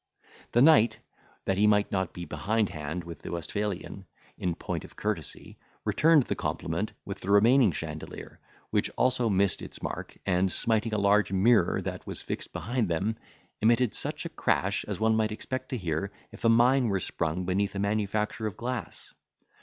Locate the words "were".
16.87-16.99